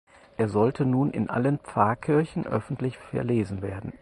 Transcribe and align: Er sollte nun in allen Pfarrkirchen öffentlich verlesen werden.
Er 0.35 0.49
sollte 0.49 0.83
nun 0.83 1.11
in 1.11 1.29
allen 1.29 1.59
Pfarrkirchen 1.59 2.47
öffentlich 2.47 2.97
verlesen 2.97 3.61
werden. 3.61 3.93